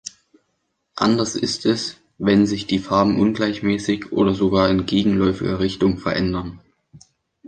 Anders 0.95 1.35
ist 1.35 1.67
es, 1.67 1.97
wenn 2.17 2.47
sich 2.47 2.65
die 2.65 2.79
Farben 2.79 3.19
ungleichmäßig 3.19 4.11
oder 4.11 4.33
sogar 4.33 4.67
in 4.67 4.87
gegenläufiger 4.87 5.59
Richtung 5.59 5.99
verändern. 5.99 6.59